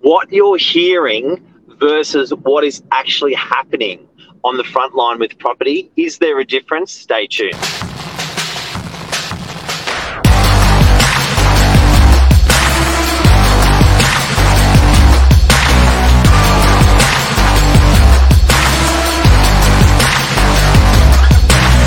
what 0.00 0.32
you're 0.32 0.56
hearing 0.56 1.46
versus 1.78 2.32
what 2.32 2.64
is 2.64 2.82
actually 2.90 3.34
happening 3.34 4.08
on 4.44 4.56
the 4.56 4.64
front 4.64 4.94
line 4.94 5.18
with 5.18 5.38
property. 5.38 5.90
Is 5.96 6.18
there 6.18 6.38
a 6.40 6.44
difference? 6.44 6.92
Stay 6.92 7.26
tuned. 7.26 7.54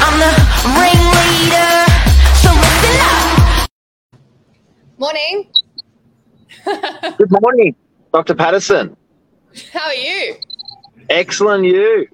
I'm 0.02 0.20
the 0.20 0.32
ringleader, 0.80 1.86
so 2.36 2.52
listen 2.54 2.96
up. 3.02 3.70
Morning. 5.00 5.48
Good 7.18 7.32
morning, 7.32 7.76
Dr. 8.14 8.36
Patterson. 8.36 8.96
How 9.72 9.88
are 9.88 9.94
you? 9.96 10.36
Excellent, 11.10 11.66
you. 11.66 12.08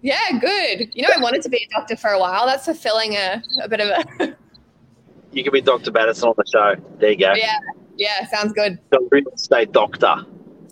Yeah, 0.00 0.16
good. 0.40 0.88
You 0.94 1.02
know, 1.02 1.10
I 1.14 1.20
wanted 1.20 1.42
to 1.42 1.50
be 1.50 1.58
a 1.58 1.68
doctor 1.74 1.94
for 1.94 2.08
a 2.08 2.18
while. 2.18 2.46
That's 2.46 2.64
fulfilling 2.64 3.12
a, 3.16 3.42
a 3.62 3.68
bit 3.68 3.80
of 3.80 3.88
a. 3.88 4.36
You 5.32 5.44
can 5.44 5.52
be 5.52 5.60
Dr. 5.60 5.92
Patterson 5.92 6.30
on 6.30 6.34
the 6.36 6.44
show. 6.50 6.74
There 6.98 7.10
you 7.12 7.16
go. 7.16 7.34
yeah, 7.34 7.56
yeah, 7.96 8.26
sounds 8.30 8.52
good. 8.52 8.80
The 8.90 9.06
real 9.12 9.28
estate 9.32 9.70
doctor, 9.70 10.26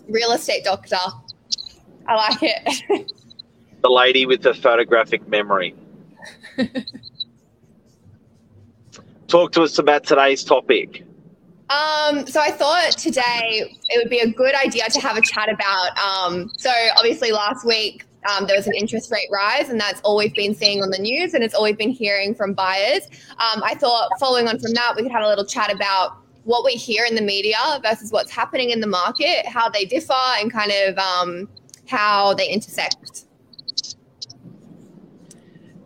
Real 0.09 0.33
estate 0.33 0.65
doctor. 0.65 0.97
I 2.05 2.15
like 2.15 2.39
it. 2.41 3.13
the 3.81 3.89
lady 3.89 4.25
with 4.25 4.41
the 4.41 4.53
photographic 4.53 5.25
memory. 5.29 5.75
Talk 9.29 9.53
to 9.53 9.61
us 9.61 9.79
about 9.79 10.03
today's 10.03 10.43
topic. 10.43 11.05
Um, 11.69 12.25
so 12.25 12.41
I 12.41 12.49
thought 12.49 12.97
today 12.97 13.77
it 13.89 13.97
would 13.97 14.09
be 14.09 14.19
a 14.19 14.27
good 14.27 14.55
idea 14.55 14.85
to 14.89 14.99
have 14.99 15.17
a 15.17 15.21
chat 15.21 15.49
about. 15.49 15.97
Um, 15.99 16.51
so 16.57 16.71
obviously 16.97 17.31
last 17.31 17.63
week 17.65 18.05
um, 18.27 18.47
there 18.47 18.55
was 18.55 18.67
an 18.67 18.73
interest 18.73 19.11
rate 19.11 19.27
rise, 19.31 19.69
and 19.69 19.79
that's 19.79 20.01
all 20.01 20.17
we've 20.17 20.33
been 20.33 20.55
seeing 20.55 20.81
on 20.81 20.89
the 20.89 20.97
news, 20.97 21.33
and 21.33 21.43
it's 21.43 21.53
all 21.53 21.63
we've 21.63 21.77
been 21.77 21.91
hearing 21.91 22.33
from 22.33 22.53
buyers. 22.53 23.03
Um, 23.31 23.61
I 23.63 23.75
thought 23.75 24.09
following 24.19 24.47
on 24.47 24.59
from 24.59 24.73
that, 24.73 24.93
we 24.95 25.03
could 25.03 25.11
have 25.11 25.23
a 25.23 25.27
little 25.27 25.45
chat 25.45 25.73
about 25.73 26.17
what 26.43 26.65
we 26.65 26.71
hear 26.71 27.05
in 27.05 27.15
the 27.15 27.21
media 27.21 27.57
versus 27.83 28.11
what's 28.11 28.31
happening 28.31 28.71
in 28.71 28.81
the 28.81 28.87
market, 28.87 29.45
how 29.45 29.69
they 29.69 29.85
differ, 29.85 30.13
and 30.39 30.51
kind 30.51 30.71
of 30.71 30.97
um, 30.97 31.49
how 31.87 32.33
they 32.33 32.49
intersect. 32.49 33.25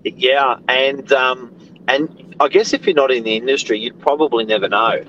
Yeah, 0.03 0.57
and 0.69 1.11
um, 1.13 1.55
and 1.87 2.35
I 2.39 2.47
guess 2.47 2.73
if 2.73 2.85
you're 2.85 2.95
not 2.95 3.11
in 3.11 3.23
the 3.23 3.35
industry, 3.35 3.79
you'd 3.79 3.99
probably 3.99 4.45
never 4.45 4.67
know. 4.67 5.03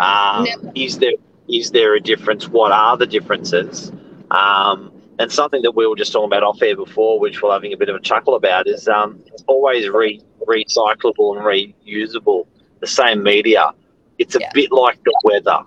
Um. 0.00 0.46
Is 0.74 0.98
there 0.98 1.12
is 1.48 1.70
there 1.72 1.94
a 1.94 2.00
difference? 2.00 2.48
What 2.48 2.72
are 2.72 2.96
the 2.96 3.06
differences? 3.06 3.92
Um, 4.30 4.92
and 5.18 5.30
something 5.30 5.62
that 5.62 5.72
we 5.72 5.86
were 5.86 5.96
just 5.96 6.12
talking 6.12 6.26
about 6.28 6.42
off 6.42 6.62
air 6.62 6.76
before, 6.76 7.20
which 7.20 7.42
we're 7.42 7.52
having 7.52 7.72
a 7.72 7.76
bit 7.76 7.88
of 7.88 7.96
a 7.96 8.00
chuckle 8.00 8.36
about, 8.36 8.66
is 8.68 8.88
um, 8.88 9.22
it's 9.26 9.44
always 9.46 9.88
re- 9.88 10.22
recyclable 10.46 11.36
and 11.36 11.44
reusable. 11.44 12.46
The 12.80 12.86
same 12.86 13.22
media. 13.22 13.72
It's 14.18 14.36
a 14.36 14.40
Yeah. 14.40 14.50
bit 14.54 14.72
like 14.72 15.02
the 15.04 15.14
weather. 15.24 15.60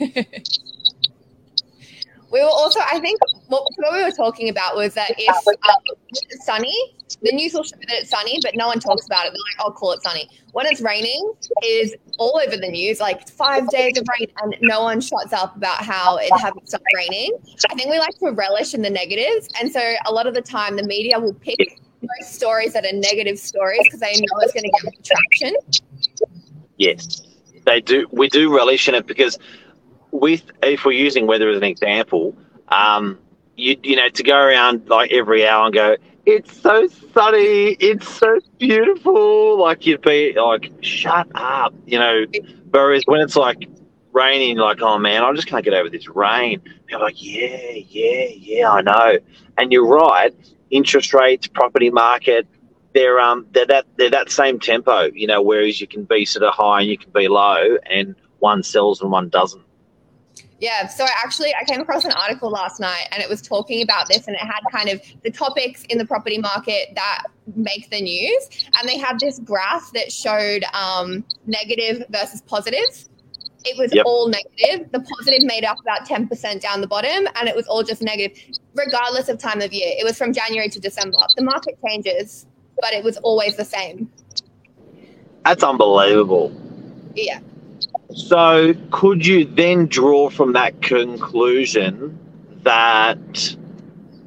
We 2.38 2.44
were 2.44 2.50
also, 2.50 2.78
I 2.80 3.00
think, 3.00 3.18
what, 3.48 3.64
what 3.78 3.92
we 3.92 4.00
were 4.00 4.12
talking 4.12 4.48
about 4.48 4.76
was 4.76 4.94
that 4.94 5.10
if 5.18 5.28
um, 5.28 5.54
it's 6.12 6.46
sunny, 6.46 6.94
the 7.20 7.32
news 7.32 7.52
will 7.52 7.64
show 7.64 7.76
that 7.76 7.90
it's 7.90 8.10
sunny, 8.10 8.38
but 8.44 8.54
no 8.54 8.68
one 8.68 8.78
talks 8.78 9.06
about 9.06 9.26
it. 9.26 9.30
They're 9.30 9.56
like, 9.56 9.66
"I'll 9.66 9.72
call 9.72 9.90
it 9.90 10.02
sunny." 10.02 10.28
When 10.52 10.64
it's 10.66 10.80
raining, 10.80 11.32
it 11.62 11.66
is 11.66 11.96
all 12.16 12.40
over 12.40 12.56
the 12.56 12.68
news, 12.68 13.00
like 13.00 13.28
five 13.28 13.68
days 13.70 13.98
of 13.98 14.06
rain, 14.20 14.28
and 14.40 14.54
no 14.60 14.84
one 14.84 15.00
shuts 15.00 15.32
up 15.32 15.56
about 15.56 15.82
how 15.82 16.18
it 16.18 16.30
hasn't 16.38 16.68
stopped 16.68 16.84
raining. 16.94 17.36
I 17.70 17.74
think 17.74 17.90
we 17.90 17.98
like 17.98 18.16
to 18.18 18.30
relish 18.30 18.72
in 18.72 18.82
the 18.82 18.90
negatives, 18.90 19.48
and 19.60 19.72
so 19.72 19.94
a 20.06 20.12
lot 20.12 20.28
of 20.28 20.34
the 20.34 20.42
time, 20.42 20.76
the 20.76 20.84
media 20.84 21.18
will 21.18 21.34
pick 21.34 21.80
those 22.00 22.28
stories 22.28 22.72
that 22.74 22.84
are 22.84 22.92
negative 22.92 23.40
stories 23.40 23.80
because 23.82 23.98
they 23.98 24.12
know 24.12 24.38
it's 24.42 24.52
going 24.52 24.62
to 24.62 24.80
get 24.84 25.04
traction. 25.04 25.56
Yes, 26.76 27.20
they 27.64 27.80
do. 27.80 28.06
We 28.12 28.28
do 28.28 28.54
relish 28.54 28.86
in 28.88 28.94
it 28.94 29.08
because 29.08 29.36
with 30.10 30.42
if 30.62 30.84
we're 30.84 30.92
using 30.92 31.26
weather 31.26 31.48
as 31.50 31.56
an 31.56 31.64
example, 31.64 32.36
um, 32.68 33.18
you 33.56 33.76
you 33.82 33.96
know 33.96 34.08
to 34.08 34.22
go 34.22 34.36
around 34.36 34.88
like 34.88 35.12
every 35.12 35.46
hour 35.46 35.66
and 35.66 35.74
go, 35.74 35.96
it's 36.26 36.60
so 36.60 36.86
sunny, 37.14 37.76
it's 37.80 38.08
so 38.08 38.38
beautiful. 38.58 39.58
Like 39.58 39.86
you'd 39.86 40.02
be 40.02 40.34
like, 40.34 40.72
shut 40.80 41.26
up, 41.34 41.74
you 41.86 41.98
know. 41.98 42.26
Whereas 42.70 43.02
when 43.06 43.20
it's 43.20 43.36
like 43.36 43.68
raining, 44.12 44.58
like, 44.58 44.80
oh 44.82 44.98
man, 44.98 45.22
I 45.22 45.32
just 45.32 45.48
can't 45.48 45.64
get 45.64 45.74
over 45.74 45.88
this 45.88 46.08
rain. 46.08 46.60
You're 46.88 47.00
like, 47.00 47.22
yeah, 47.22 47.72
yeah, 47.72 48.26
yeah, 48.28 48.70
I 48.70 48.82
know. 48.82 49.18
And 49.56 49.72
you're 49.72 49.86
right. 49.86 50.34
Interest 50.70 51.14
rates, 51.14 51.46
property 51.46 51.88
market, 51.88 52.46
they're 52.94 53.20
um 53.20 53.46
they're 53.52 53.66
that 53.66 53.86
they're 53.96 54.10
that 54.10 54.30
same 54.30 54.58
tempo, 54.58 55.04
you 55.14 55.26
know. 55.26 55.40
Whereas 55.40 55.80
you 55.80 55.86
can 55.86 56.04
be 56.04 56.24
sort 56.24 56.42
of 56.44 56.54
high 56.54 56.80
and 56.80 56.90
you 56.90 56.98
can 56.98 57.10
be 57.12 57.28
low, 57.28 57.76
and 57.86 58.14
one 58.40 58.62
sells 58.62 59.00
and 59.00 59.10
one 59.10 59.28
doesn't. 59.28 59.62
Yeah, 60.60 60.88
so 60.88 61.04
I 61.04 61.10
actually 61.24 61.54
I 61.54 61.64
came 61.64 61.80
across 61.80 62.04
an 62.04 62.12
article 62.12 62.50
last 62.50 62.80
night 62.80 63.06
and 63.12 63.22
it 63.22 63.28
was 63.28 63.40
talking 63.40 63.80
about 63.82 64.08
this 64.08 64.26
and 64.26 64.34
it 64.34 64.40
had 64.42 64.60
kind 64.72 64.88
of 64.88 65.00
the 65.22 65.30
topics 65.30 65.84
in 65.84 65.98
the 65.98 66.04
property 66.04 66.38
market 66.38 66.88
that 66.96 67.26
make 67.54 67.88
the 67.90 68.00
news 68.02 68.48
and 68.78 68.88
they 68.88 68.98
had 68.98 69.20
this 69.20 69.38
graph 69.38 69.92
that 69.92 70.10
showed 70.10 70.64
um, 70.74 71.24
negative 71.46 72.04
versus 72.10 72.42
positive. 72.42 73.08
It 73.64 73.78
was 73.78 73.94
Yep. 73.94 74.04
all 74.06 74.28
negative. 74.28 74.90
The 74.90 75.00
positive 75.00 75.44
made 75.44 75.64
up 75.64 75.78
about 75.80 76.08
10% 76.08 76.60
down 76.60 76.80
the 76.80 76.88
bottom 76.88 77.28
and 77.36 77.48
it 77.48 77.54
was 77.54 77.66
all 77.66 77.84
just 77.84 78.02
negative 78.02 78.36
regardless 78.74 79.28
of 79.28 79.38
time 79.38 79.60
of 79.60 79.72
year. 79.72 79.94
It 79.96 80.04
was 80.04 80.18
from 80.18 80.32
January 80.32 80.68
to 80.70 80.80
December. 80.80 81.18
The 81.36 81.44
market 81.44 81.78
changes, 81.86 82.46
but 82.80 82.92
it 82.92 83.04
was 83.04 83.16
always 83.18 83.56
the 83.56 83.64
same. 83.64 84.10
That's 85.44 85.62
unbelievable. 85.62 86.52
Yeah. 87.14 87.38
So, 88.10 88.74
could 88.90 89.26
you 89.26 89.44
then 89.44 89.86
draw 89.86 90.30
from 90.30 90.54
that 90.54 90.80
conclusion 90.80 92.18
that 92.62 93.56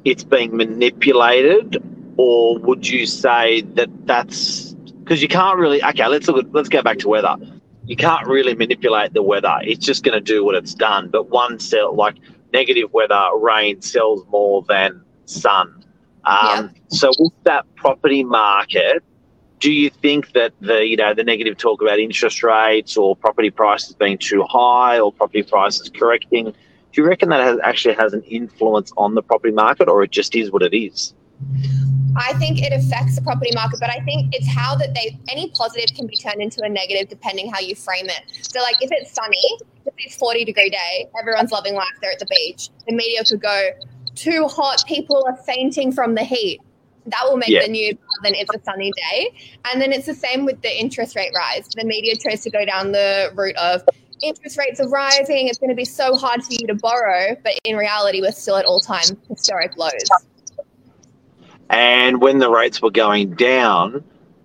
it's 0.04 0.24
being 0.24 0.56
manipulated, 0.56 1.82
or 2.16 2.58
would 2.58 2.88
you 2.88 3.06
say 3.06 3.62
that 3.62 3.88
that's 4.06 4.72
because 4.72 5.20
you 5.20 5.28
can't 5.28 5.58
really? 5.58 5.82
Okay, 5.82 6.06
let's 6.06 6.28
look. 6.28 6.46
At, 6.46 6.52
let's 6.52 6.68
go 6.68 6.82
back 6.82 6.98
to 6.98 7.08
weather. 7.08 7.36
You 7.84 7.96
can't 7.96 8.26
really 8.28 8.54
manipulate 8.54 9.12
the 9.12 9.22
weather. 9.22 9.58
It's 9.62 9.84
just 9.84 10.04
going 10.04 10.14
to 10.14 10.20
do 10.20 10.44
what 10.44 10.54
it's 10.54 10.74
done. 10.74 11.08
But 11.08 11.30
one 11.30 11.58
sell 11.58 11.94
like 11.94 12.16
negative 12.52 12.92
weather, 12.92 13.30
rain 13.36 13.82
sells 13.82 14.24
more 14.28 14.64
than 14.68 15.02
sun. 15.24 15.84
Um, 16.24 16.72
So 16.88 17.10
with 17.18 17.32
that 17.44 17.64
property 17.74 18.22
market, 18.22 19.02
do 19.62 19.70
you 19.72 19.90
think 19.90 20.32
that 20.32 20.52
the 20.60 20.84
you 20.84 20.96
know 20.96 21.14
the 21.14 21.22
negative 21.22 21.56
talk 21.56 21.80
about 21.80 21.98
interest 22.00 22.42
rates 22.42 22.96
or 22.96 23.14
property 23.14 23.48
prices 23.48 23.94
being 23.94 24.18
too 24.18 24.42
high 24.42 24.98
or 24.98 25.12
property 25.12 25.44
prices 25.44 25.88
correcting, 25.88 26.46
do 26.46 27.00
you 27.00 27.06
reckon 27.06 27.28
that 27.28 27.40
has, 27.40 27.58
actually 27.62 27.94
has 27.94 28.12
an 28.12 28.22
influence 28.24 28.92
on 28.96 29.14
the 29.14 29.22
property 29.22 29.54
market, 29.54 29.88
or 29.88 30.02
it 30.02 30.10
just 30.10 30.34
is 30.34 30.50
what 30.50 30.62
it 30.62 30.76
is? 30.76 31.14
I 32.16 32.34
think 32.34 32.60
it 32.60 32.72
affects 32.72 33.14
the 33.14 33.22
property 33.22 33.52
market, 33.54 33.78
but 33.80 33.88
I 33.88 34.00
think 34.00 34.34
it's 34.34 34.48
how 34.48 34.74
that 34.74 34.94
they 34.94 35.16
any 35.28 35.50
positive 35.50 35.96
can 35.96 36.08
be 36.08 36.16
turned 36.16 36.42
into 36.42 36.60
a 36.62 36.68
negative 36.68 37.08
depending 37.08 37.50
how 37.50 37.60
you 37.60 37.76
frame 37.76 38.06
it. 38.06 38.22
So, 38.42 38.60
like 38.60 38.76
if 38.80 38.90
it's 38.90 39.12
sunny, 39.12 39.46
if 39.86 39.94
it's 39.96 40.16
forty 40.16 40.44
degree 40.44 40.70
day, 40.70 41.06
everyone's 41.18 41.52
loving 41.52 41.74
life. 41.74 41.86
They're 42.02 42.10
at 42.10 42.18
the 42.18 42.26
beach. 42.26 42.68
The 42.88 42.94
media 42.96 43.22
could 43.24 43.40
go, 43.40 43.70
"Too 44.16 44.48
hot. 44.48 44.82
People 44.88 45.24
are 45.28 45.36
fainting 45.36 45.92
from 45.92 46.16
the 46.16 46.24
heat." 46.24 46.60
That 47.06 47.22
will 47.24 47.36
make 47.36 47.48
Yeah. 47.48 47.62
the 47.62 47.68
news 47.68 47.94
than 48.22 48.34
it's 48.34 48.54
a 48.54 48.62
sunny 48.62 48.92
day. 48.96 49.34
And 49.70 49.80
then 49.80 49.92
it's 49.92 50.06
the 50.06 50.14
same 50.14 50.44
with 50.44 50.60
the 50.62 50.80
interest 50.80 51.16
rate 51.16 51.32
rise. 51.34 51.68
The 51.68 51.84
media 51.84 52.14
tries 52.16 52.42
to 52.42 52.50
go 52.50 52.64
down 52.64 52.92
the 52.92 53.30
route 53.34 53.56
of 53.56 53.82
interest 54.22 54.56
rates 54.56 54.80
are 54.80 54.88
rising. 54.88 55.48
It's 55.48 55.58
going 55.58 55.70
to 55.70 55.76
be 55.76 55.84
so 55.84 56.14
hard 56.14 56.42
for 56.42 56.52
you 56.52 56.66
to 56.68 56.74
borrow, 56.74 57.36
but 57.42 57.54
in 57.64 57.76
reality, 57.76 58.20
we're 58.20 58.32
still 58.32 58.56
at 58.56 58.64
all 58.64 58.80
time 58.80 59.16
historic 59.28 59.76
lows. 59.76 59.92
And 61.70 62.20
when 62.20 62.38
the 62.38 62.50
rates 62.50 62.80
were 62.82 62.90
going 62.90 63.34
down, 63.34 64.04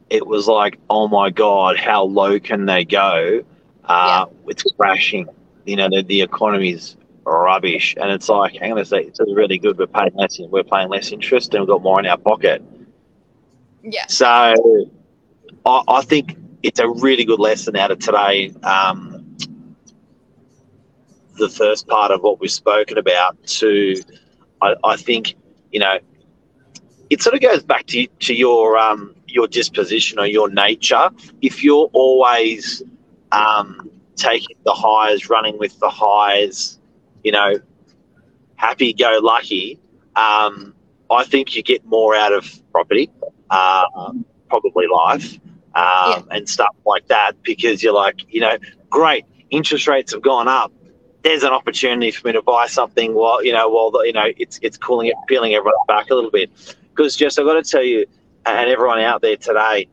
it 0.10 0.26
was 0.26 0.48
like, 0.48 0.80
oh 0.90 1.08
my 1.08 1.30
god, 1.30 1.78
how 1.78 2.04
low 2.04 2.40
can 2.40 2.66
they 2.66 2.86
go? 2.86 3.44
Uh, 3.84 4.26
It's 4.48 4.64
crashing. 4.78 5.28
You 5.66 5.76
know, 5.76 5.90
the, 5.90 6.02
the 6.02 6.22
economy's 6.22 6.96
rubbish, 7.26 7.96
and 8.00 8.10
it's 8.10 8.30
like, 8.30 8.56
hang 8.56 8.72
on 8.72 8.78
a 8.78 8.86
sec, 8.86 9.04
it's 9.06 9.20
really 9.20 9.58
good. 9.58 9.78
We're 9.78 9.88
paying 9.88 10.14
less, 10.16 10.40
we're 10.40 10.64
paying 10.64 10.88
less 10.88 11.12
interest, 11.12 11.54
and 11.54 11.62
we've 11.62 11.68
got 11.68 11.84
more 11.84 12.00
in 12.00 12.06
our 12.06 12.18
pocket. 12.18 12.64
Yeah. 13.90 14.06
So 14.08 14.26
I, 15.66 15.84
I 15.88 16.02
think 16.02 16.38
it's 16.64 16.80
a 16.80 16.90
really 16.90 17.24
good 17.24 17.40
lesson 17.40 17.76
out 17.76 17.92
of 17.92 18.00
today. 18.00 18.52
Um, 18.64 19.38
the 21.38 21.50
first 21.50 21.88
part 21.88 22.12
of 22.12 22.22
what 22.22 22.40
we've 22.40 22.52
spoken 22.52 22.98
about 22.98 23.42
to, 23.46 24.02
I, 24.62 24.76
I 24.84 24.98
think, 24.98 25.36
you 25.72 25.80
know, 25.80 26.00
it 27.10 27.22
sort 27.22 27.36
of 27.36 27.42
goes 27.42 27.64
back 27.64 27.86
to, 27.88 28.08
to 28.08 28.34
your 28.34 28.78
um, 28.78 29.16
your 29.28 29.48
disposition 29.48 30.20
or 30.20 30.26
your 30.26 30.50
nature. 30.50 31.10
If 31.42 31.64
you're 31.64 31.90
always 31.94 32.84
um, 33.32 33.90
taking 34.16 34.58
the 34.66 34.74
highs, 34.74 35.30
running 35.30 35.58
with 35.58 35.80
the 35.80 35.90
highs, 35.90 36.80
you 37.24 37.32
know, 37.32 37.60
happy 38.56 38.92
go 38.92 39.20
lucky, 39.22 39.80
um, 40.16 40.74
I 41.10 41.24
think 41.24 41.56
you 41.56 41.64
get 41.64 41.86
more 41.86 42.16
out 42.16 42.34
of 42.34 42.62
property, 42.72 43.10
uh, 43.50 44.12
probably 44.50 44.88
life, 44.88 45.40
um, 45.76 46.28
and 46.32 46.50
stuff 46.50 46.76
like 46.86 47.08
that 47.08 47.34
because 47.44 47.84
you're 47.84 47.94
like, 47.94 48.22
you 48.34 48.42
know, 48.42 48.58
great, 48.90 49.26
interest 49.50 49.88
rates 49.88 50.14
have 50.14 50.22
gone 50.22 50.48
up. 50.48 50.72
There's 51.24 51.44
an 51.44 51.52
opportunity 51.52 52.12
for 52.12 52.28
me 52.28 52.34
to 52.34 52.42
buy 52.42 52.68
something 52.68 53.14
while 53.14 53.44
you 53.44 53.52
know 53.52 53.70
while 53.70 53.92
the, 53.92 54.00
you 54.02 54.14
know 54.14 54.28
it's 54.38 54.60
it's 54.62 54.78
cooling 54.78 55.08
it, 55.08 55.16
peeling 55.28 55.54
everyone 55.54 55.86
back 55.88 56.10
a 56.10 56.16
little 56.16 56.32
bit. 56.32 56.52
Because 56.90 57.16
just 57.16 57.38
I've 57.38 57.46
got 57.46 57.64
to 57.64 57.70
tell 57.70 57.84
you, 57.84 58.06
and 58.46 58.70
everyone 58.70 59.00
out 59.00 59.22
there 59.22 59.36
today, 59.36 59.88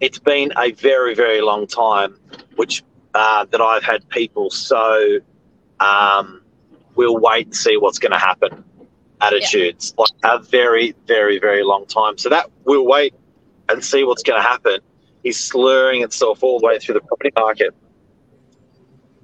it's 0.00 0.18
been 0.18 0.52
a 0.58 0.72
very 0.72 1.14
very 1.14 1.40
long 1.40 1.66
time, 1.66 2.18
which 2.56 2.82
uh, 3.14 3.46
that 3.46 3.60
I've 3.60 3.82
had 3.82 4.06
people 4.10 4.50
so 4.50 5.20
um, 5.80 6.42
we'll 6.96 7.18
wait 7.18 7.46
and 7.46 7.56
see 7.56 7.76
what's 7.76 7.98
going 7.98 8.12
to 8.12 8.18
happen 8.18 8.62
attitudes 9.20 9.94
like 9.96 10.10
a 10.24 10.38
very 10.38 10.94
very 11.06 11.38
very 11.38 11.62
long 11.62 11.86
time. 11.86 12.18
So 12.18 12.28
that 12.28 12.50
we'll 12.64 12.86
wait 12.86 13.14
and 13.68 13.84
see 13.84 14.04
what's 14.04 14.22
going 14.22 14.40
to 14.40 14.46
happen 14.46 14.80
He's 15.26 15.40
slurring 15.40 16.02
itself 16.02 16.44
all 16.44 16.60
the 16.60 16.66
way 16.68 16.78
through 16.78 16.94
the 16.94 17.00
property 17.00 17.32
market. 17.36 17.74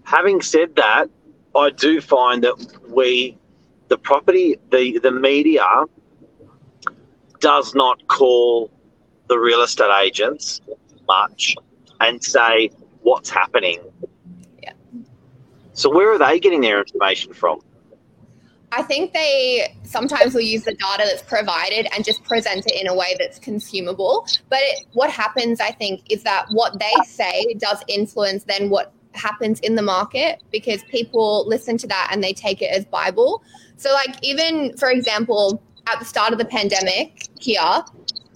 Having 0.03 0.43
said 0.43 0.75
that, 0.75 1.09
I 1.55 1.71
do 1.71 2.01
find 2.01 2.43
that 2.43 2.57
we, 2.89 3.39
the 3.87 3.97
property, 3.97 4.59
the, 4.73 4.99
the 4.99 5.13
media 5.13 5.65
does 7.39 7.77
not 7.77 8.05
call 8.09 8.69
the 9.29 9.39
real 9.39 9.63
estate 9.63 9.97
agents 10.05 10.61
much 11.07 11.55
and 12.01 12.21
say 12.25 12.73
what's 13.03 13.31
happening. 13.31 13.79
Yeah. 14.61 14.73
So 15.73 15.89
where 15.89 16.11
are 16.13 16.19
they 16.19 16.41
getting 16.41 16.63
their 16.63 16.81
information 16.81 17.33
from? 17.33 17.61
I 18.75 18.83
think 18.83 19.13
they 19.13 19.77
sometimes 19.85 20.33
will 20.33 20.41
use 20.41 20.63
the 20.65 20.73
data 20.73 21.05
that's 21.05 21.23
provided 21.23 21.87
and 21.95 22.03
just 22.03 22.25
present 22.25 22.65
it 22.67 22.81
in 22.81 22.89
a 22.89 22.95
way 22.95 23.15
that's 23.19 23.39
consumable. 23.39 24.27
But 24.49 24.61
it, 24.63 24.87
what 24.95 25.11
happens, 25.11 25.61
I 25.61 25.73
think, 25.73 26.11
is 26.11 26.23
that 26.23 26.47
what 26.51 26.79
they 26.79 26.93
say 27.05 27.55
does 27.59 27.83
influence 27.87 28.45
then 28.45 28.71
what 28.71 28.95
happens 29.13 29.61
in 29.61 29.75
the 29.75 29.83
market 29.83 30.43
because 30.51 30.83
people 30.85 31.47
listen 31.47 31.77
to 31.77 31.87
that 31.87 32.09
and 32.11 32.25
they 32.25 32.33
take 32.33 32.63
it 32.63 32.71
as 32.71 32.87
Bible. 32.87 33.43
So, 33.77 33.93
like, 33.93 34.17
even 34.23 34.75
for 34.79 34.91
example, 34.91 35.63
at 35.87 35.99
the 35.99 36.07
start 36.07 36.33
of 36.33 36.39
the 36.39 36.47
pandemic 36.47 37.29
here, 37.39 37.85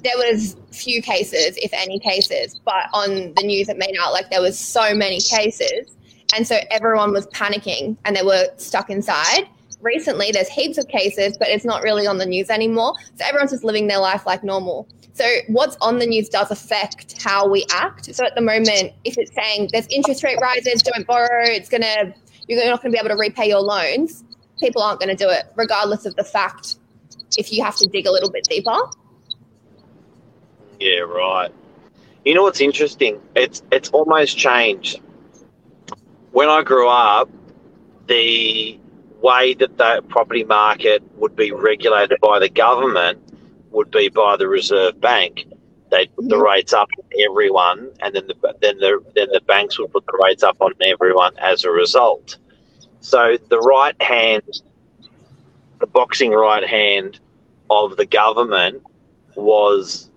there 0.04 0.18
was 0.18 0.56
few 0.70 1.00
cases, 1.00 1.56
if 1.56 1.72
any 1.72 1.98
cases, 1.98 2.60
but 2.62 2.90
on 2.92 3.32
the 3.34 3.42
news 3.42 3.70
it 3.70 3.78
made 3.78 3.96
out 3.98 4.12
like 4.12 4.28
there 4.28 4.42
was 4.42 4.58
so 4.58 4.94
many 4.94 5.18
cases. 5.18 5.96
And 6.34 6.46
so 6.46 6.58
everyone 6.70 7.12
was 7.12 7.26
panicking 7.28 7.96
and 8.04 8.14
they 8.14 8.22
were 8.22 8.48
stuck 8.58 8.90
inside 8.90 9.48
recently 9.80 10.30
there's 10.32 10.48
heaps 10.48 10.78
of 10.78 10.88
cases, 10.88 11.36
but 11.36 11.48
it's 11.48 11.64
not 11.64 11.82
really 11.82 12.06
on 12.06 12.18
the 12.18 12.26
news 12.26 12.50
anymore. 12.50 12.94
So 13.16 13.24
everyone's 13.24 13.50
just 13.50 13.64
living 13.64 13.86
their 13.86 13.98
life 13.98 14.26
like 14.26 14.42
normal. 14.42 14.88
So 15.12 15.24
what's 15.48 15.76
on 15.80 15.98
the 15.98 16.06
news 16.06 16.28
does 16.28 16.50
affect 16.50 17.22
how 17.22 17.48
we 17.48 17.64
act. 17.72 18.14
So 18.14 18.24
at 18.24 18.34
the 18.34 18.42
moment, 18.42 18.92
if 19.04 19.16
it's 19.16 19.32
saying 19.34 19.70
there's 19.72 19.86
interest 19.88 20.22
rate 20.22 20.38
rises, 20.40 20.82
don't 20.82 21.06
borrow, 21.06 21.44
it's 21.44 21.68
gonna 21.68 22.14
you're 22.48 22.64
not 22.66 22.82
to 22.82 22.90
be 22.90 22.98
able 22.98 23.08
to 23.08 23.16
repay 23.16 23.48
your 23.48 23.60
loans. 23.60 24.24
People 24.60 24.82
aren't 24.82 25.00
to 25.00 25.14
do 25.14 25.28
it, 25.28 25.44
regardless 25.56 26.06
of 26.06 26.14
the 26.16 26.24
fact. 26.24 26.76
If 27.36 27.52
you 27.52 27.62
have 27.64 27.76
to 27.76 27.88
dig 27.88 28.06
a 28.06 28.12
little 28.12 28.30
bit 28.30 28.44
deeper. 28.44 28.78
Yeah, 30.78 31.00
right. 31.00 31.50
You 32.24 32.34
know 32.34 32.42
what's 32.42 32.60
interesting? 32.60 33.20
It's 33.34 33.62
it's 33.72 33.88
almost 33.90 34.36
changed. 34.36 35.00
When 36.32 36.48
I 36.48 36.62
grew 36.62 36.88
up, 36.88 37.28
the 38.06 38.78
way 39.26 39.54
that 39.54 39.76
the 39.76 40.02
property 40.08 40.44
market 40.44 41.02
would 41.16 41.34
be 41.34 41.50
regulated 41.50 42.18
by 42.20 42.38
the 42.38 42.48
government 42.48 43.18
would 43.72 43.90
be 43.90 44.08
by 44.08 44.36
the 44.36 44.48
Reserve 44.48 45.00
Bank. 45.00 45.46
They'd 45.90 46.14
put 46.14 46.28
the 46.28 46.38
rates 46.38 46.72
up 46.72 46.88
on 46.98 47.04
everyone, 47.28 47.90
and 48.00 48.14
then 48.14 48.26
the 48.28 48.36
then 48.60 48.78
the 48.78 48.92
then 49.16 49.28
the 49.32 49.40
banks 49.40 49.78
would 49.78 49.92
put 49.92 50.06
the 50.06 50.18
rates 50.24 50.42
up 50.42 50.56
on 50.60 50.72
everyone 50.80 51.32
as 51.38 51.64
a 51.64 51.70
result. 51.70 52.38
So 53.00 53.36
the 53.48 53.58
right 53.58 54.00
hand, 54.00 54.62
the 55.80 55.86
boxing 55.86 56.32
right 56.32 56.66
hand 56.66 57.20
of 57.68 57.96
the 57.96 58.06
government 58.06 58.82
was 59.34 60.10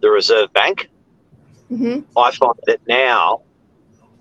the 0.00 0.10
Reserve 0.10 0.52
Bank. 0.52 0.88
Mm-hmm. 1.70 2.18
I 2.18 2.30
find 2.30 2.58
that 2.66 2.80
now 2.86 3.42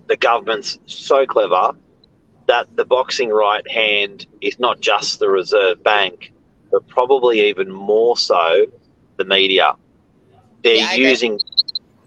the 0.08 0.18
government's 0.18 0.80
so 0.86 1.26
clever 1.26 1.74
that 2.48 2.68
the 2.76 2.86
boxing 2.86 3.30
right 3.30 3.68
hand 3.70 4.26
is 4.42 4.60
not 4.60 4.80
just 4.82 5.20
the 5.20 5.30
Reserve 5.30 5.84
Bank, 5.84 6.32
but 6.72 6.88
probably 6.88 7.50
even 7.50 7.72
more 7.72 8.18
so 8.18 8.66
the 9.18 9.26
media. 9.26 9.74
They're 10.64 10.76
Yeah, 10.76 10.96
using, 10.98 11.42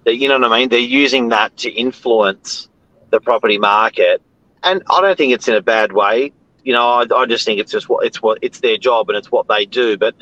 they, 0.05 0.12
you 0.12 0.29
know 0.29 0.38
what 0.38 0.52
I 0.52 0.61
mean? 0.61 0.69
They're 0.69 0.79
using 0.81 1.29
that 1.31 1.56
to 1.58 1.70
influence 1.70 2.69
the 3.11 3.20
property 3.20 3.58
market, 3.58 4.23
and 4.62 4.82
I 4.90 5.00
don't 5.00 5.17
think 5.17 5.32
it's 5.32 5.49
in 5.49 5.55
a 5.55 5.62
bad 5.62 5.93
way. 5.93 6.32
You 6.62 6.73
know, 6.75 6.87
I, 6.87 7.06
I 7.14 7.26
just 7.26 7.44
think 7.44 7.61
it's 7.61 7.73
just 7.73 7.88
what 7.88 8.06
it's 8.06 8.23
what 8.23 8.38
it's 8.43 8.61
their 8.61 8.76
job 8.79 9.08
and 9.08 9.17
it's 9.19 9.31
what 9.31 9.46
they 9.49 9.67
do. 9.67 9.96
But 9.96 10.14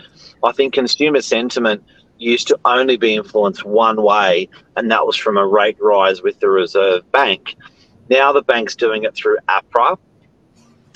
I 0.42 0.52
think 0.52 0.74
consumer 0.74 1.20
sentiment 1.22 1.84
used 2.18 2.48
to 2.48 2.58
only 2.64 2.96
be 2.96 3.14
influenced 3.14 3.64
one 3.64 4.02
way, 4.02 4.48
and 4.76 4.90
that 4.90 5.06
was 5.06 5.16
from 5.16 5.36
a 5.36 5.46
rate 5.46 5.76
rise 5.80 6.22
with 6.22 6.38
the 6.40 6.48
Reserve 6.48 7.10
Bank. 7.12 7.56
Now 8.08 8.32
the 8.32 8.42
bank's 8.42 8.76
doing 8.76 9.04
it 9.04 9.14
through 9.14 9.38
APRA, 9.48 9.98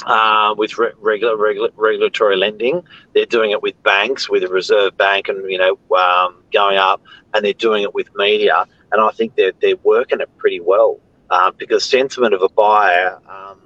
uh, 0.07 0.55
with 0.57 0.79
re- 0.79 0.93
regular, 0.99 1.37
regular 1.37 1.71
regulatory 1.77 2.37
lending. 2.37 2.83
They're 3.15 3.27
doing 3.27 3.51
it 3.51 3.62
with 3.62 3.81
banks, 3.83 4.29
with 4.29 4.43
the 4.43 4.49
Reserve 4.49 4.97
Bank, 4.97 5.29
and 5.29 5.51
you 5.51 5.59
know, 5.59 5.79
um, 5.97 6.43
going 6.53 6.77
up, 6.77 7.03
and 7.35 7.45
they're 7.45 7.53
doing 7.53 7.83
it 7.83 7.95
with 7.95 8.09
media. 8.15 8.67
And 8.93 9.01
I 9.01 9.11
think 9.11 9.37
they're 9.37 9.53
they're 9.61 9.77
working 9.77 10.21
it 10.21 10.29
pretty 10.39 10.61
well 10.61 11.01
uh, 11.31 11.51
because 11.57 11.85
sentiment 11.85 12.35
of 12.35 12.43
a 12.43 12.49
buyer. 12.49 13.19
Um, 13.29 13.61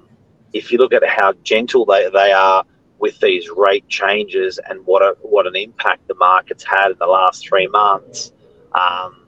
if 0.53 0.71
you 0.71 0.77
look 0.77 0.93
at 0.93 1.05
how 1.05 1.33
gentle 1.43 1.85
they, 1.85 2.09
they 2.09 2.31
are 2.31 2.63
with 2.99 3.19
these 3.19 3.49
rate 3.49 3.87
changes 3.89 4.57
and 4.69 4.85
what 4.85 5.01
a, 5.01 5.17
what 5.21 5.45
an 5.45 5.55
impact 5.55 6.07
the 6.07 6.15
market's 6.15 6.63
had 6.63 6.91
in 6.91 6.97
the 6.97 7.05
last 7.05 7.45
three 7.45 7.67
months, 7.67 8.31
um, 8.73 9.24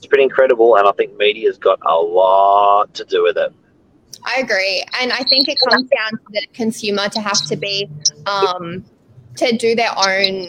it's 0.00 0.06
pretty 0.06 0.24
incredible. 0.24 0.76
And 0.76 0.88
I 0.88 0.92
think 0.92 1.14
media's 1.18 1.58
got 1.58 1.78
a 1.84 1.94
lot 1.94 2.94
to 2.94 3.04
do 3.04 3.22
with 3.22 3.36
it. 3.36 3.52
I 4.24 4.40
agree, 4.40 4.82
and 5.00 5.12
I 5.12 5.22
think 5.24 5.48
it 5.48 5.58
comes 5.68 5.88
down 5.88 6.12
to 6.12 6.24
the 6.30 6.46
consumer 6.54 7.08
to 7.10 7.20
have 7.20 7.46
to 7.46 7.56
be 7.56 7.88
um, 8.26 8.84
to 9.36 9.56
do 9.56 9.74
their 9.74 9.90
own 9.96 10.48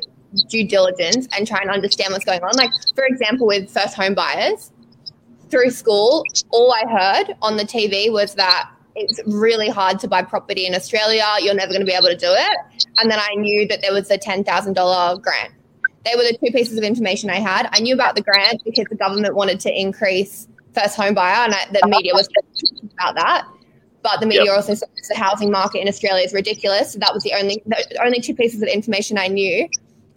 due 0.50 0.66
diligence 0.66 1.28
and 1.36 1.46
try 1.46 1.60
and 1.62 1.70
understand 1.70 2.14
what's 2.14 2.26
going 2.26 2.42
on. 2.44 2.52
Like 2.56 2.72
for 2.96 3.06
example, 3.06 3.48
with 3.48 3.70
first 3.70 3.96
home 3.96 4.14
buyers 4.14 4.72
through 5.50 5.72
school, 5.72 6.24
all 6.52 6.74
I 6.74 6.84
heard 6.90 7.36
on 7.42 7.58
the 7.58 7.64
TV 7.64 8.12
was 8.12 8.36
that 8.36 8.72
it's 8.96 9.22
really 9.26 9.70
hard 9.70 10.00
to 10.00 10.08
buy 10.08 10.22
property 10.22 10.66
in 10.66 10.76
Australia. 10.76 11.26
You're 11.40 11.56
never 11.56 11.72
going 11.72 11.82
to 11.82 11.86
be 11.86 11.94
able 11.94 12.08
to 12.08 12.18
do 12.18 12.32
it. 12.32 12.86
And 12.98 13.12
then 13.12 13.20
I 13.20 13.36
knew 13.36 13.68
that 13.68 13.82
there 13.82 13.94
was 13.94 14.10
a 14.12 14.18
ten 14.18 14.44
thousand 14.44 14.74
dollar 14.74 15.18
grant. 15.18 15.54
They 16.04 16.16
were 16.16 16.24
the 16.24 16.38
two 16.44 16.52
pieces 16.52 16.78
of 16.78 16.84
information 16.84 17.30
I 17.30 17.40
had. 17.40 17.70
I 17.72 17.80
knew 17.80 17.94
about 17.94 18.16
the 18.16 18.22
grant 18.22 18.64
because 18.64 18.86
the 18.90 18.96
government 18.96 19.36
wanted 19.36 19.60
to 19.62 19.80
increase 19.80 20.48
first 20.74 20.96
home 20.96 21.14
buyer, 21.14 21.46
and 21.46 21.54
I, 21.54 21.66
the 21.72 21.88
media 21.88 22.14
was 22.14 22.28
about 22.94 23.16
that. 23.16 23.48
But 24.04 24.20
the 24.20 24.26
media 24.26 24.46
Yep. 24.46 24.56
also 24.56 24.74
said 24.74 24.90
the 25.10 25.16
housing 25.16 25.52
market 25.52 25.80
in 25.82 25.88
Australia 25.88 26.26
is 26.26 26.34
ridiculous. 26.34 26.94
So 26.94 27.00
that 27.00 27.14
was 27.14 27.24
the 27.24 27.34
only 27.34 27.62
the 27.68 28.02
only 28.04 28.20
two 28.20 28.34
pieces 28.34 28.62
of 28.62 28.68
information 28.68 29.18
I 29.18 29.28
knew 29.28 29.68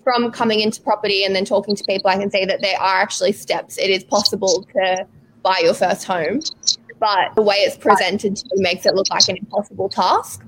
from 0.02 0.30
coming 0.32 0.60
into 0.60 0.80
property 0.80 1.24
and 1.24 1.36
then 1.36 1.44
talking 1.44 1.76
to 1.76 1.84
people. 1.84 2.08
I 2.08 2.16
can 2.16 2.30
say 2.30 2.46
that 2.46 2.62
there 2.62 2.80
are 2.80 3.00
actually 3.00 3.32
steps. 3.32 3.76
It 3.76 3.90
is 3.90 4.04
possible 4.04 4.66
to 4.74 5.06
buy 5.42 5.60
your 5.62 5.74
first 5.74 6.04
home, 6.04 6.40
but 6.98 7.34
the 7.34 7.42
way 7.42 7.56
it's 7.56 7.76
presented 7.76 8.36
to 8.36 8.44
you 8.54 8.62
makes 8.62 8.86
it 8.86 8.94
look 8.94 9.06
like 9.10 9.28
an 9.28 9.36
impossible 9.36 9.90
task. 9.90 10.42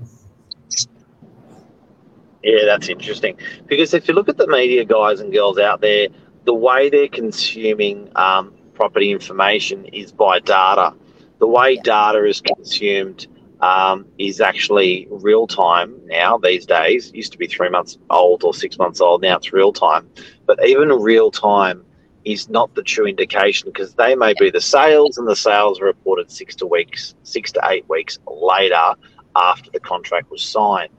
Yeah, 2.47 2.65
that's 2.65 2.89
interesting. 2.89 3.37
Because 3.67 3.93
if 3.93 4.07
you 4.07 4.13
look 4.15 4.29
at 4.29 4.37
the 4.37 4.47
media 4.47 4.85
guys 4.85 5.19
and 5.19 5.33
girls 5.33 5.59
out 5.59 5.81
there, 5.81 6.07
the 6.45 6.53
way 6.53 6.89
they're 6.89 7.09
consuming 7.09 8.09
um, 8.15 8.53
property 8.73 9.11
information 9.11 9.85
is 9.87 10.13
by 10.13 10.39
data. 10.39 10.93
The 11.39 11.47
way 11.47 11.73
Yeah. 11.73 11.81
data 11.83 12.25
is 12.25 12.41
consumed 12.41 13.27
um, 13.61 14.05
is 14.17 14.39
actually 14.41 15.07
real 15.11 15.47
time 15.47 15.99
now 16.05 16.37
these 16.37 16.65
days. 16.65 17.09
It 17.09 17.15
used 17.15 17.33
to 17.33 17.37
be 17.37 17.47
three 17.47 17.69
months 17.69 17.97
old 18.11 18.43
or 18.45 18.53
six 18.53 18.77
months 18.79 19.01
old. 19.01 19.21
Now 19.23 19.37
it's 19.37 19.53
real 19.53 19.73
time. 19.73 20.09
But 20.47 20.65
even 20.65 20.89
real 20.89 21.31
time 21.31 21.85
is 22.25 22.49
not 22.49 22.75
the 22.75 22.83
true 22.83 23.07
indication 23.07 23.69
because 23.73 23.95
they 23.95 24.15
may 24.15 24.33
be 24.39 24.51
the 24.51 24.61
sales 24.61 25.17
and 25.17 25.27
the 25.27 25.35
sales 25.35 25.81
are 25.81 25.85
reported 25.85 26.31
six 26.31 26.55
to 26.57 26.65
weeks, 26.67 27.15
six 27.23 27.51
to 27.53 27.61
eight 27.65 27.87
weeks 27.89 28.19
later 28.27 28.95
after 29.35 29.69
the 29.71 29.81
contract 29.81 30.31
was 30.31 30.43
signed. 30.43 30.91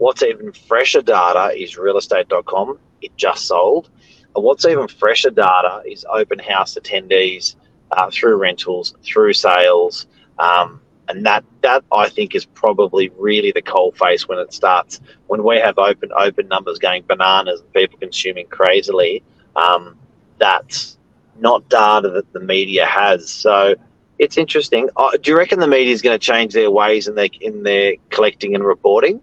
What's 0.00 0.22
even 0.22 0.52
fresher 0.52 1.02
data 1.02 1.52
is 1.54 1.76
realestate.com. 1.76 2.78
It 3.02 3.14
just 3.18 3.44
sold. 3.44 3.90
And 4.34 4.42
what's 4.42 4.64
even 4.64 4.88
fresher 4.88 5.28
data 5.28 5.82
is 5.86 6.06
open 6.08 6.38
house 6.38 6.74
attendees 6.74 7.54
uh, 7.90 8.10
through 8.10 8.36
rentals, 8.36 8.94
through 9.02 9.34
sales, 9.34 10.06
um, 10.38 10.80
and 11.08 11.26
that 11.26 11.44
that 11.60 11.84
I 11.92 12.08
think 12.08 12.34
is 12.34 12.46
probably 12.46 13.10
really 13.18 13.52
the 13.52 13.60
coal 13.60 13.92
face 13.92 14.26
when 14.26 14.38
it 14.38 14.54
starts. 14.54 15.02
When 15.26 15.44
we 15.44 15.58
have 15.58 15.76
open 15.76 16.08
open 16.16 16.48
numbers 16.48 16.78
going 16.78 17.02
bananas 17.06 17.60
and 17.60 17.70
people 17.74 17.98
consuming 17.98 18.46
crazily, 18.46 19.22
um, 19.54 19.98
that's 20.38 20.96
not 21.38 21.68
data 21.68 22.08
that 22.08 22.32
the 22.32 22.40
media 22.40 22.86
has. 22.86 23.28
So 23.28 23.74
it's 24.18 24.38
interesting. 24.38 24.88
Uh, 24.96 25.18
do 25.18 25.32
you 25.32 25.36
reckon 25.36 25.60
the 25.60 25.68
media 25.68 25.92
is 25.92 26.00
going 26.00 26.18
to 26.18 26.26
change 26.26 26.54
their 26.54 26.70
ways 26.70 27.06
in 27.06 27.16
their 27.16 27.28
in 27.42 27.64
their 27.64 27.96
collecting 28.08 28.54
and 28.54 28.64
reporting? 28.64 29.20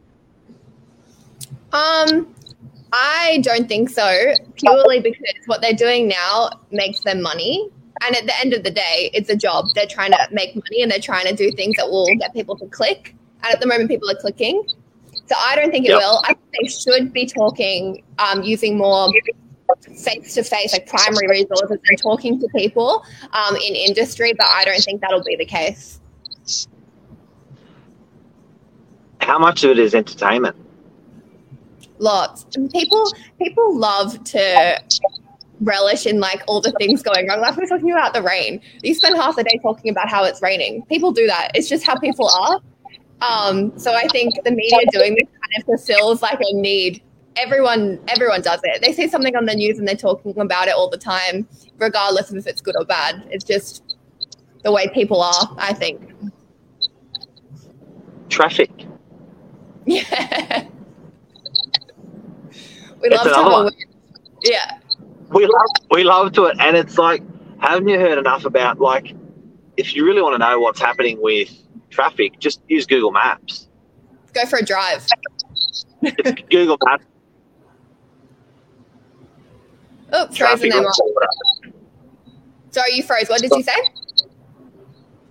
Um, 1.74 2.34
I 2.94 3.40
don't 3.44 3.68
think 3.68 3.90
so. 3.90 4.34
Purely 4.56 5.00
because 5.00 5.34
what 5.46 5.62
they're 5.62 5.74
doing 5.74 6.08
now 6.08 6.50
makes 6.72 7.02
them 7.02 7.22
money, 7.22 7.70
and 8.06 8.16
at 8.16 8.26
the 8.26 8.40
end 8.40 8.54
of 8.54 8.64
the 8.64 8.72
day, 8.72 9.10
it's 9.14 9.30
a 9.30 9.36
job. 9.36 9.66
They're 9.76 9.88
trying 9.88 10.12
to 10.12 10.28
make 10.32 10.56
money 10.56 10.82
and 10.82 10.92
they're 10.92 11.00
trying 11.00 11.26
to 11.26 11.36
do 11.36 11.52
things 11.52 11.76
that 11.78 11.90
will 11.90 12.08
get 12.20 12.34
people 12.34 12.56
to 12.58 12.66
click. 12.68 13.16
And 13.44 13.54
at 13.54 13.60
the 13.60 13.68
moment, 13.68 13.90
people 13.90 14.10
are 14.10 14.16
clicking. 14.16 14.64
So 15.26 15.36
I 15.38 15.56
don't 15.56 15.72
think 15.72 15.86
it 15.86 15.90
Yep. 15.90 16.00
will. 16.00 16.22
I 16.24 16.28
think 16.34 16.40
they 16.62 16.68
should 16.68 17.14
be 17.14 17.26
talking 17.26 18.04
um, 18.20 18.44
using 18.44 18.78
more 18.78 19.12
face 20.04 20.36
to 20.36 20.44
face, 20.44 20.74
like 20.74 20.88
primary 20.88 21.28
resources 21.28 21.78
and 21.90 22.02
talking 22.02 22.40
to 22.40 22.48
people 22.56 23.04
um, 23.34 23.56
in 23.56 23.76
industry. 23.76 24.34
But 24.38 24.48
I 24.54 24.64
don't 24.64 24.82
think 24.84 25.02
that'll 25.02 25.24
be 25.24 25.36
the 25.36 25.46
case. 25.46 26.00
How 29.20 29.38
much 29.38 29.64
of 29.64 29.72
it 29.72 29.80
is 29.80 29.94
entertainment? 29.94 30.56
Lots. 32.00 32.46
And 32.56 32.70
people 32.72 33.12
people 33.40 33.78
love 33.78 34.24
to 34.26 34.82
relish 35.62 36.06
in 36.06 36.20
like 36.20 36.44
all 36.48 36.62
the 36.62 36.72
things 36.74 37.02
going 37.02 37.28
wrong. 37.28 37.42
Like 37.42 37.56
we 37.56 37.62
we're 37.62 37.68
talking 37.68 37.92
about 37.92 38.14
the 38.14 38.22
rain. 38.22 38.62
You 38.84 38.94
spend 38.94 39.16
half 39.18 39.36
the 39.36 39.44
day 39.44 39.60
talking 39.62 39.92
about 39.92 40.10
how 40.10 40.24
it's 40.24 40.42
raining. 40.42 40.86
People 40.86 41.12
do 41.12 41.26
that. 41.28 41.52
It's 41.56 41.68
just 41.68 41.86
how 41.86 41.98
people 41.98 42.30
are. 42.30 42.62
Um, 43.22 43.78
so 43.80 43.94
I 43.94 44.08
think 44.10 44.36
the 44.44 44.52
media 44.52 44.80
doing 44.92 45.16
this 45.16 45.28
kind 45.28 45.58
of 45.58 45.66
fulfills 45.66 46.22
like 46.22 46.40
a 46.40 46.54
need. 46.54 47.02
Everyone 47.36 48.00
everyone 48.08 48.42
does 48.42 48.60
it. 48.64 48.82
They 48.82 48.94
see 48.94 49.08
something 49.08 49.36
on 49.36 49.46
the 49.46 49.56
news 49.56 49.80
and 49.80 49.88
they're 49.88 49.96
talking 49.96 50.38
about 50.40 50.68
it 50.68 50.76
all 50.76 50.90
the 50.90 50.98
time, 50.98 51.48
regardless 51.78 52.30
of 52.32 52.38
if 52.38 52.48
it's 52.48 52.62
good 52.62 52.76
or 52.78 52.86
bad. 52.86 53.24
It's 53.30 53.44
just 53.44 53.96
the 54.64 54.72
way 54.72 54.88
people 54.90 55.22
are, 55.22 55.56
I 55.58 55.74
think. 55.74 56.14
Traffic. 58.30 58.72
Yeah. 59.90 60.68
We 63.02 63.10
It's 63.10 63.16
love 63.18 63.24
to 63.28 63.34
have 63.36 63.46
another 63.46 63.62
a 63.62 63.64
one. 63.66 63.74
Yeah. 64.44 64.78
we 65.30 65.46
love 65.46 65.70
we 65.92 66.04
love 66.04 66.32
to 66.34 66.46
it, 66.46 66.58
and 66.60 66.76
it's 66.78 66.98
like, 66.98 67.22
haven't 67.60 67.88
you 67.88 68.00
heard 68.00 68.18
enough 68.18 68.46
about 68.46 68.80
like, 68.80 69.14
if 69.78 69.96
you 69.96 70.06
really 70.06 70.22
want 70.22 70.34
to 70.34 70.40
know 70.40 70.60
what's 70.60 70.80
happening 70.80 71.22
with 71.22 71.50
traffic, 71.90 72.40
just 72.40 72.62
use 72.68 72.86
Google 72.86 73.12
Maps. 73.12 73.68
Go 74.34 74.46
for 74.46 74.60
a 74.60 74.66
drive. 74.66 75.06
It's 76.02 76.42
Google 76.50 76.78
Maps. 76.86 77.04
Oh, 80.14 80.26
frozen 80.32 80.70
there, 80.70 80.86
Sorry, 82.72 82.94
you 82.94 83.04
froze. 83.04 83.28
What 83.28 83.42
did 83.42 83.52
you 83.52 83.62
say? 83.62 83.76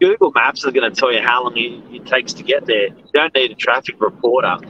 Google 0.00 0.32
Maps 0.32 0.64
is 0.64 0.72
going 0.72 0.92
to 0.92 0.94
tell 0.94 1.10
you 1.10 1.22
how 1.22 1.44
long 1.44 1.56
it, 1.56 1.80
it 1.94 2.06
takes 2.06 2.34
to 2.34 2.42
get 2.42 2.66
there. 2.66 2.88
You 2.88 3.04
don't 3.14 3.34
need 3.34 3.52
a 3.52 3.54
traffic 3.54 3.98
reporter. 4.00 4.58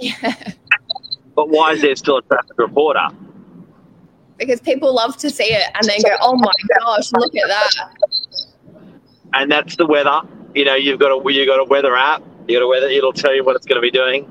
Yeah. 0.00 0.34
But 1.38 1.50
why 1.50 1.70
is 1.70 1.82
there 1.82 1.94
still 1.94 2.16
a 2.16 2.22
traffic 2.22 2.58
reporter? 2.58 3.10
Because 4.38 4.60
people 4.60 4.92
love 4.92 5.16
to 5.18 5.30
see 5.30 5.44
it 5.44 5.70
and 5.72 5.88
then 5.88 6.00
go, 6.02 6.16
oh 6.20 6.34
my 6.34 6.50
gosh, 6.80 7.12
look 7.12 7.32
at 7.36 7.46
that. 7.46 7.70
And 9.34 9.48
that's 9.48 9.76
the 9.76 9.86
weather. 9.86 10.22
You 10.56 10.64
know, 10.64 10.74
you've 10.74 10.98
got 10.98 11.12
a 11.12 11.32
you 11.32 11.46
got 11.46 11.60
a 11.60 11.64
weather 11.64 11.94
app. 11.94 12.24
You 12.48 12.58
got 12.58 12.64
a 12.64 12.66
weather. 12.66 12.88
It'll 12.88 13.12
tell 13.12 13.32
you 13.36 13.44
what 13.44 13.54
it's 13.54 13.66
going 13.66 13.76
to 13.76 13.80
be 13.80 13.92
doing, 13.92 14.26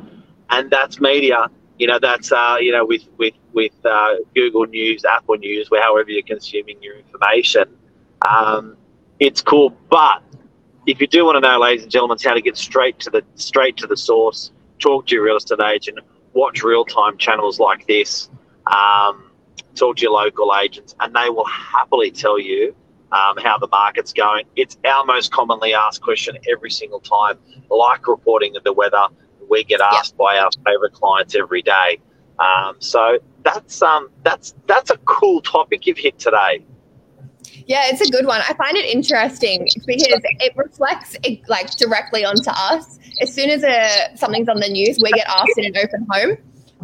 and 0.50 0.70
that's 0.70 1.00
media. 1.00 1.50
You 1.80 1.88
know, 1.88 1.98
that's 1.98 2.34
uh, 2.34 2.58
you 2.60 2.74
know 2.74 2.86
with 2.86 3.04
with 3.18 3.36
with 3.54 3.72
uh, 3.86 4.16
Google 4.36 4.66
News, 4.66 5.06
Apple 5.06 5.38
News, 5.38 5.72
where 5.72 5.82
however 5.82 6.12
you're 6.12 6.24
consuming 6.24 6.76
your 6.84 6.98
information. 6.98 7.74
Um, 8.28 8.76
it's 9.22 9.42
cool, 9.42 9.70
but 9.90 10.22
if 10.86 11.00
you 11.00 11.08
do 11.08 11.24
want 11.24 11.38
to 11.38 11.40
know, 11.40 11.58
ladies 11.58 11.84
and 11.84 11.92
gentlemen, 11.92 12.18
how 12.22 12.34
to 12.34 12.42
get 12.42 12.58
straight 12.58 13.00
to 13.00 13.10
the 13.10 13.24
straight 13.36 13.78
to 13.78 13.88
the 13.88 13.96
source, 13.96 14.52
talk 14.80 15.06
to 15.06 15.16
your 15.16 15.24
real 15.24 15.38
estate 15.38 15.62
agent, 15.62 16.00
watch 16.38 16.63
real 16.63 16.86
time 16.86 17.17
channels 17.17 17.60
like 17.60 17.88
this, 17.88 18.29
um, 18.67 19.32
talk 19.75 19.98
to 19.98 20.03
your 20.03 20.12
local 20.12 20.56
agents, 20.56 20.96
and 21.00 21.13
they 21.15 21.29
will 21.29 21.46
happily 21.46 22.12
tell 22.12 22.39
you 22.39 22.75
um, 23.12 23.38
how 23.38 23.58
the 23.58 23.67
market's 23.72 24.13
going. 24.13 24.46
It's 24.56 24.77
our 24.86 25.03
most 25.03 25.32
commonly 25.32 25.74
asked 25.74 26.01
question 26.01 26.38
every 26.50 26.70
single 26.70 27.00
time, 27.00 27.39
like 27.70 28.08
reporting 28.08 28.56
of 28.56 28.63
the 28.63 28.74
weather. 28.74 29.08
We 29.50 29.63
get 29.63 29.82
asked 29.82 30.15
by 30.15 30.38
our 30.38 30.51
favourite 30.63 30.94
clients 30.94 31.36
every 31.36 31.63
day. 31.63 32.00
Um, 32.38 32.75
so 32.79 33.17
that's 33.44 33.82
um, 33.82 34.10
that's 34.24 34.53
that's 34.67 34.91
a 34.91 34.98
cool 35.06 35.41
topic 35.41 35.88
you've 35.88 35.98
hit 35.98 36.20
today. 36.20 36.63
Yeah, 37.68 37.84
it's 37.86 38.01
a 38.01 38.12
good 38.12 38.25
one. 38.25 38.42
I 38.42 38.54
find 38.54 38.77
it 38.77 38.86
interesting 38.86 39.68
because 39.86 40.22
it 40.24 40.56
reflects 40.56 41.16
it, 41.24 41.48
like 41.48 41.72
directly 41.72 42.24
onto 42.24 42.50
us. 42.50 43.00
As 43.22 43.34
soon 43.34 43.50
as 43.50 43.63
a, 43.63 44.16
something's 44.16 44.50
on 44.50 44.60
the 44.60 44.70
news, 44.70 45.00
we 45.01 45.12
get 45.12 45.27
asked 45.27 45.58
in 45.58 45.66
an 45.66 45.77
open 45.77 46.08
home. 46.10 46.38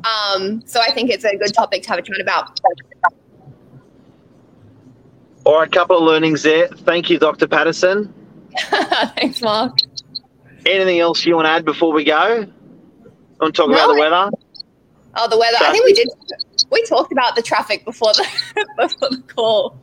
Um, 0.03 0.63
so 0.65 0.81
I 0.81 0.91
think 0.91 1.09
it's 1.09 1.23
a 1.23 1.37
good 1.37 1.53
topic 1.53 1.83
to 1.83 1.89
have 1.89 1.99
a 1.99 2.01
chat 2.01 2.19
about. 2.19 2.59
All 5.45 5.59
right, 5.59 5.67
a 5.67 5.71
couple 5.71 5.97
of 5.97 6.03
learnings 6.03 6.43
there. 6.43 6.67
Thank 6.67 7.09
you, 7.09 7.19
Dr. 7.19 7.47
Patterson. 7.47 8.13
Thanks, 8.57 9.41
Mark. 9.41 9.77
Anything 10.65 10.99
else 10.99 11.25
you 11.25 11.35
want 11.35 11.45
to 11.45 11.49
add 11.49 11.65
before 11.65 11.91
we 11.91 12.03
go? 12.03 12.13
I 12.15 12.37
Want 13.41 13.53
to 13.55 13.61
talk 13.61 13.69
about 13.69 13.87
the 13.87 13.99
weather? 13.99 14.31
Oh, 15.15 15.29
the 15.29 15.37
weather. 15.37 15.57
I 15.59 15.71
think 15.71 15.85
we 15.85 15.93
did. 15.93 16.07
We 16.71 16.83
talked 16.85 17.11
about 17.11 17.35
the 17.35 17.41
traffic 17.41 17.83
before 17.85 18.13
the 18.13 18.25
before 18.77 19.09
the 19.09 19.21
call. 19.27 19.77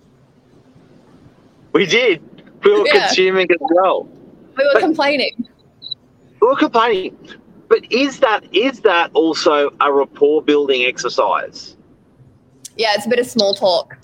We 1.73 1.87
did. 1.87 2.21
We 2.65 2.73
were 2.73 2.87
Yeah. 2.87 3.07
consuming 3.07 3.51
as 3.51 3.59
well. 3.61 4.05
We 4.57 4.65
were 4.65 4.71
But- 4.75 4.81
complaining. 4.81 5.49
We 6.41 6.49
were 6.49 6.57
complaining. 6.57 7.17
But 7.69 7.81
is 7.91 8.19
that 8.21 8.43
is 8.53 8.81
that 8.81 9.11
also 9.15 9.71
a 9.81 9.93
rapport 9.93 10.43
building 10.43 10.83
exercise? 10.85 11.77
Yeah, 12.77 12.89
it's 12.95 13.07
a 13.07 13.09
bit 13.09 13.19
of 13.21 13.27
small 13.27 13.55
talk. 13.55 13.97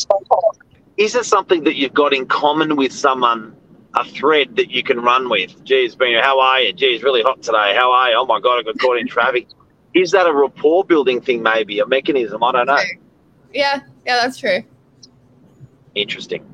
Is 0.97 1.15
it 1.15 1.25
something 1.25 1.65
that 1.65 1.75
you've 1.75 1.93
got 1.95 2.15
in 2.15 2.27
common 2.27 2.77
with 2.77 2.93
someone, 2.93 3.55
a 3.95 4.05
thread 4.05 4.55
that 4.57 4.71
you 4.71 4.83
can 4.83 5.01
run 5.01 5.29
with? 5.29 5.63
Geez, 5.65 5.95
Ben, 5.97 6.23
how 6.23 6.39
are 6.39 6.61
you? 6.61 6.73
Geez, 6.73 7.03
really 7.03 7.23
hot 7.23 7.43
today. 7.43 7.75
How 7.75 7.91
are 7.91 8.11
you? 8.11 8.17
Oh 8.17 8.27
my 8.27 8.39
God, 8.41 8.61
I 8.61 8.63
got 8.63 8.79
caught 8.79 8.99
in 8.99 9.09
traffic. 9.09 9.47
Is 9.95 10.11
that 10.13 10.27
a 10.27 10.33
rapport 10.33 10.85
building 10.85 11.21
thing, 11.21 11.43
maybe? 11.43 11.81
A 11.81 11.87
mechanism? 11.87 12.43
I 12.45 12.53
don't 12.53 12.67
know. 12.67 12.77
Yeah, 13.53 13.81
yeah, 14.07 14.21
that's 14.23 14.39
true. 14.39 14.63
Interesting. 15.95 16.45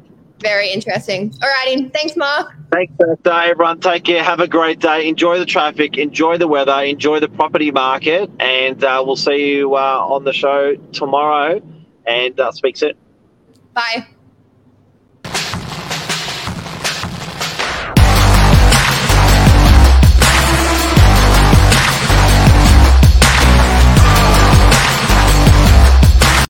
Very 0.43 0.71
interesting. 0.71 1.31
Alrighty, 1.31 1.93
thanks, 1.93 2.17
Mark. 2.17 2.53
Thanks, 2.73 2.93
day, 3.23 3.51
everyone. 3.51 3.81
Take 3.81 4.05
care. 4.05 4.23
Have 4.23 4.41
a 4.41 4.49
great 4.49 4.81
day. 4.81 5.09
Enjoy 5.09 5.39
the 5.39 5.47
traffic. 5.47 5.99
Enjoy 5.99 6.37
the 6.39 6.49
weather. 6.49 6.73
Enjoy 6.73 7.21
the 7.21 7.29
property 7.29 7.71
market. 7.71 8.31
And 8.41 8.83
uh, 8.83 9.03
we'll 9.07 9.17
see 9.17 9.57
you 9.57 9.77
uh, 9.77 9.79
on 9.79 10.25
the 10.25 10.33
show 10.33 10.75
tomorrow. 10.93 11.61
And 12.07 12.39
uh, 12.41 12.51
speak 12.51 12.77
soon. 12.77 12.95
Bye. 13.73 14.07